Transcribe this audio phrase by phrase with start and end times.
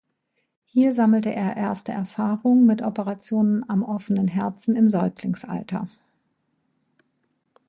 [0.65, 5.89] Hier sammelte er erste Erfahrungen mit Operationen am offenen Herzen im Säuglingsalter.